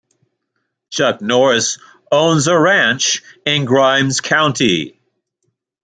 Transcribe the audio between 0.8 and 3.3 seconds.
Chuck Norris owns a ranch